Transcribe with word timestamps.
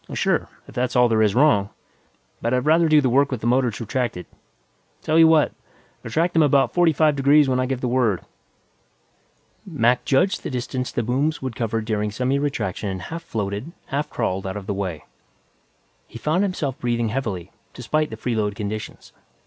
"Oh, 0.09 0.15
sure, 0.15 0.49
if 0.67 0.73
that's 0.73 0.95
all 0.95 1.07
there 1.07 1.21
is 1.21 1.35
wrong. 1.35 1.69
But 2.41 2.55
I'd 2.55 2.65
rather 2.65 2.89
do 2.89 3.01
the 3.01 3.07
work 3.09 3.29
with 3.31 3.41
the 3.41 3.45
motors 3.45 3.79
retracted. 3.79 4.25
Tell 5.03 5.19
you 5.19 5.27
what; 5.27 5.51
retract 6.01 6.33
them 6.33 6.41
about 6.41 6.73
forty 6.73 6.91
five 6.91 7.15
degrees 7.15 7.47
when 7.47 7.59
I 7.59 7.67
give 7.67 7.81
the 7.81 7.87
word." 7.87 8.21
Mac 9.63 10.03
judged 10.03 10.41
the 10.41 10.49
distance 10.49 10.91
the 10.91 11.03
booms 11.03 11.43
would 11.43 11.55
cover 11.55 11.81
during 11.81 12.09
semiretraction 12.09 12.89
and 12.89 13.01
half 13.03 13.21
floated, 13.21 13.73
half 13.89 14.09
crawled 14.09 14.47
out 14.47 14.57
of 14.57 14.65
the 14.65 14.73
way. 14.73 15.05
He 16.07 16.17
found 16.17 16.41
himself 16.41 16.79
breathing 16.79 17.09
heavily, 17.09 17.51
despite 17.75 18.09
the 18.09 18.17
freeload 18.17 18.55
conditions. 18.55 19.13